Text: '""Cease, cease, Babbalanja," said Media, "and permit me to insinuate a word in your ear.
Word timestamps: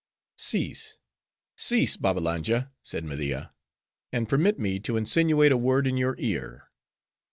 '""Cease, 0.49 0.97
cease, 1.55 1.95
Babbalanja," 1.95 2.71
said 2.81 3.03
Media, 3.03 3.53
"and 4.11 4.27
permit 4.27 4.57
me 4.57 4.79
to 4.79 4.97
insinuate 4.97 5.51
a 5.51 5.57
word 5.57 5.85
in 5.85 5.95
your 5.95 6.15
ear. 6.17 6.71